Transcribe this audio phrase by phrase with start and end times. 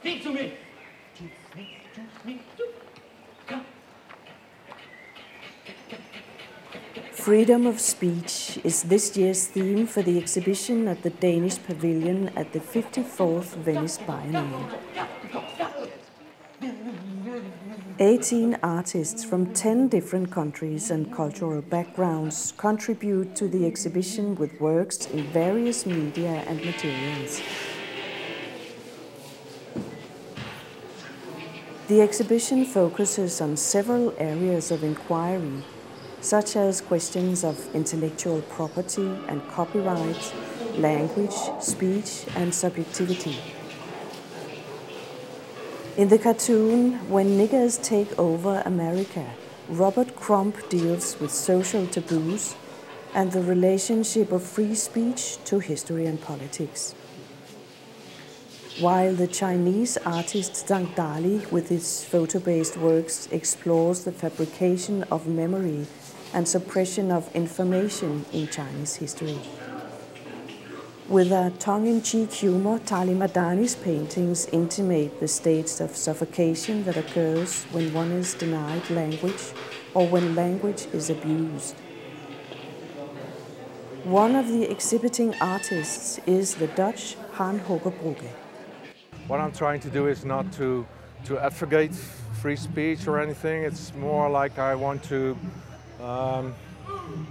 [0.00, 0.52] Speak to me.
[1.16, 1.22] To
[1.56, 2.64] me, to me, to
[3.46, 3.64] come.
[7.12, 12.52] Freedom of speech is this year's theme for the exhibition at the Danish Pavilion at
[12.52, 15.59] the 54th Venice Biennale.
[18.02, 25.04] 18 artists from 10 different countries and cultural backgrounds contribute to the exhibition with works
[25.08, 27.42] in various media and materials.
[31.88, 35.62] The exhibition focuses on several areas of inquiry,
[36.22, 40.32] such as questions of intellectual property and copyright,
[40.78, 43.59] language, speech, and subjectivity.
[45.96, 49.26] In the cartoon, When Niggers Take Over America,
[49.68, 52.54] Robert Crumb deals with social taboos
[53.12, 56.94] and the relationship of free speech to history and politics.
[58.78, 65.26] While the Chinese artist Zhang Dali, with his photo based works, explores the fabrication of
[65.26, 65.86] memory
[66.32, 69.40] and suppression of information in Chinese history.
[71.10, 76.96] With a tongue in cheek humor, Tala Madani's paintings intimate the states of suffocation that
[76.96, 79.42] occurs when one is denied language
[79.92, 81.74] or when language is abused.
[84.04, 88.30] One of the exhibiting artists is the Dutch Han Hoogerbrugge.
[89.26, 90.86] What I'm trying to do is not to,
[91.24, 91.92] to advocate
[92.40, 93.64] free speech or anything.
[93.64, 95.36] It's more like I want to
[96.00, 96.54] um,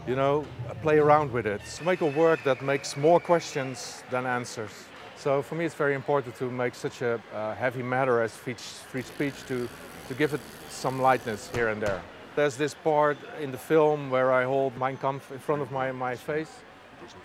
[0.08, 0.46] you know,
[0.82, 1.62] play around with it.
[1.66, 4.72] So make a work that makes more questions than answers.
[5.18, 8.56] So for me, it's very important to make such a uh, heavy matter as free,
[8.56, 9.68] speech to,
[10.08, 12.02] to give it some lightness here and there.
[12.36, 15.92] There's this part in the film where I hold Mein Kampf in front of my,
[15.92, 16.52] my face.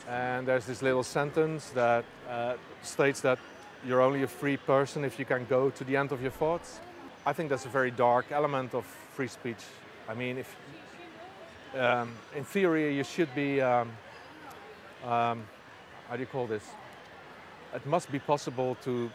[0.09, 3.39] And there's this little sentence that uh, states that
[3.87, 6.81] you're only a free person if you can go to the end of your thoughts.
[7.27, 9.63] I think that's a very dark element of free speech.
[10.09, 10.57] I mean, if
[11.77, 13.91] um, in theory, you should be, um,
[15.05, 15.45] um,
[16.09, 16.65] how do you call this?
[17.75, 19.11] It must be possible to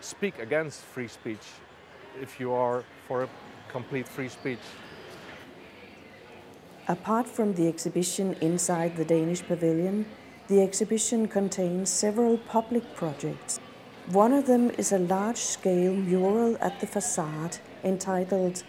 [0.00, 1.46] speak against free speech
[2.20, 3.28] if you are for a
[3.70, 4.60] complete free speech.
[6.86, 10.06] Apart from the exhibition inside the Danish pavilion,
[10.46, 13.60] the exhibition contains several public projects.
[14.12, 18.62] One of them is a large scale mural at the facade entitled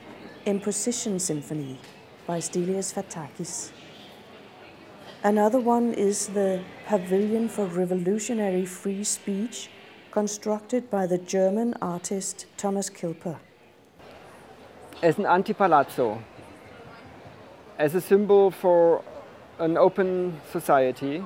[0.45, 1.79] Imposition Symphony
[2.29, 3.71] by Stelios Faitakis.
[5.23, 9.71] Another one is the Pavilion for Revolutionary Free Speech,
[10.11, 13.37] constructed by the German artist Thomas Kilpper.
[15.01, 16.21] As an anti-palazzo,
[17.79, 19.03] as a symbol for
[19.57, 21.23] an open society,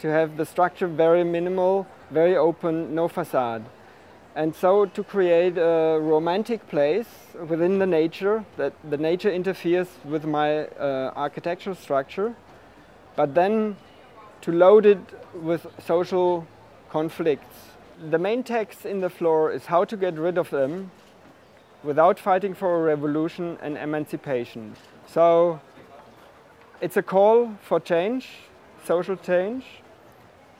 [0.00, 3.64] to have the structure very minimal, very open, no facade.
[4.34, 7.08] And so to create a romantic place
[7.48, 12.34] within the nature, that the nature interferes with my uh, architectural structure,
[13.14, 13.76] but then
[14.40, 14.98] to load it
[15.34, 16.46] with social
[16.88, 17.56] conflicts.
[18.10, 20.90] The main text in the floor is how to get rid of them
[21.84, 24.76] without fighting for a revolution and emancipation.
[25.06, 25.60] So
[26.80, 28.28] it's a call for change,
[28.84, 29.64] social change,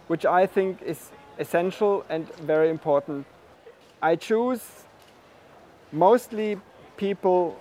[0.08, 3.26] which I think is essential and very important
[4.04, 4.64] I choose
[5.92, 6.58] mostly
[6.96, 7.56] people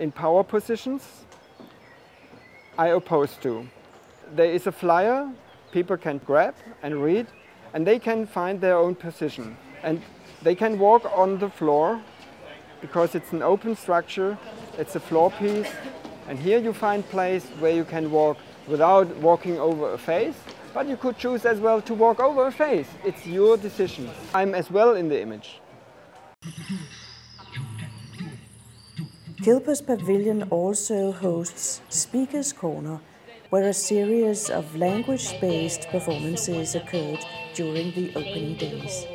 [0.00, 1.24] in power positions
[2.76, 3.68] I oppose to.
[4.34, 5.30] There is a flyer
[5.70, 7.28] people can grab and read
[7.72, 9.56] and they can find their own position.
[9.84, 10.02] And
[10.42, 12.02] they can walk on the floor
[12.80, 14.36] because it's an open structure,
[14.78, 15.70] it's a floor piece.
[16.28, 20.34] And here you find place where you can walk without walking over a face,
[20.74, 22.88] but you could choose as well to walk over a face.
[23.04, 24.10] It's your decision.
[24.34, 25.60] I'm as well in the image.
[29.46, 32.98] Kilpper's Pavilion also hosts Speaker's Corner,
[33.50, 37.24] where a series of language based performances occurred
[37.54, 39.06] during the opening days.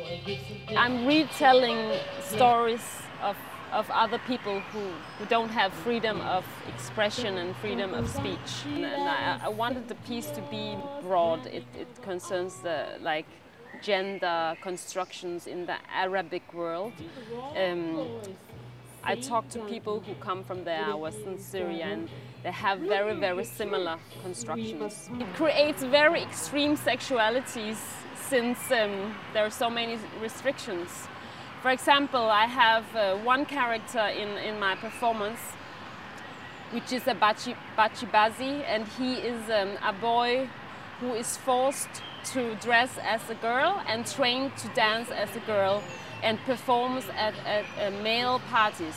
[0.74, 2.80] I'm retelling stories
[3.20, 3.36] of,
[3.72, 4.80] of other people who,
[5.18, 8.64] who don't have freedom of expression and freedom of speech.
[8.64, 11.44] And, and I, I, wanted the piece to be broad.
[11.44, 13.26] It, it concerns the like
[13.82, 16.92] gender constructions in the Arabic world.
[17.56, 18.08] Um,
[19.12, 22.08] I talk to people who come from there, Western Syria, and
[22.42, 25.10] they have very, very similar constructions.
[25.20, 27.76] It creates very extreme sexualities
[28.16, 30.88] since um, there are so many restrictions.
[31.60, 35.40] For example, I have uh, one character in, in my performance,
[36.70, 40.48] which is a Bachi, Bachibazi, and he is um, a boy
[41.02, 41.88] who is forced
[42.24, 45.82] to dress as a girl and trained to dance as a girl
[46.22, 48.94] and performs at, at uh, male parties.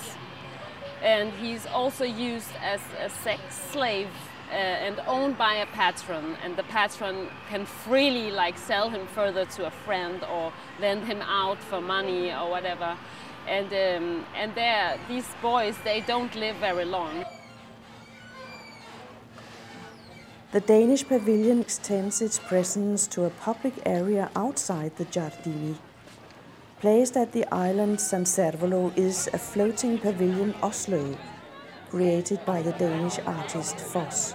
[1.01, 3.41] And he's also used as a sex
[3.71, 4.09] slave
[4.51, 6.37] uh, and owned by a patron.
[6.43, 11.23] And the patron can freely like sell him further to a friend or lend him
[11.23, 12.95] out for money or whatever.
[13.47, 17.25] And um, and there these boys they don't live very long
[20.55, 25.75] The Danish pavilion extends its presence to a public area outside the Giardini.
[26.79, 31.17] Placed at the island San Servolo is a floating pavilion Oslo,
[31.89, 34.31] created by the Danish artist Foss.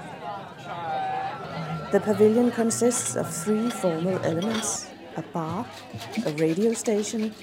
[1.90, 5.64] The pavilion consists of three formal elements a bar,
[6.26, 7.34] a radio station,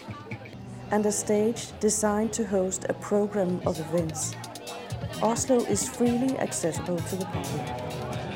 [0.91, 4.35] and a stage designed to host a program of events.
[5.23, 7.87] Oslo is freely accessible to the public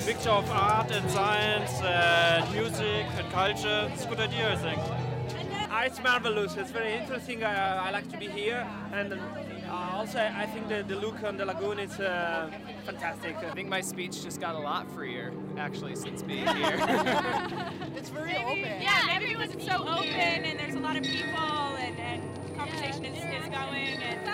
[0.05, 3.89] mixture of art and science and music and culture.
[3.93, 4.79] It's a good idea, I think.
[4.79, 6.55] Uh, it's marvelous.
[6.57, 7.43] It's very interesting.
[7.43, 8.67] I, I like to be here.
[8.91, 12.49] And uh, also, I think the, the look on the lagoon is uh,
[12.85, 13.37] fantastic.
[13.37, 16.77] I think my speech just got a lot freer, actually, since being here.
[17.95, 18.81] it's very maybe, open.
[18.81, 21.39] Yeah, maybe because it's so open and there's a lot of people
[21.79, 24.01] and, and conversation yeah, is, is going.
[24.01, 24.25] And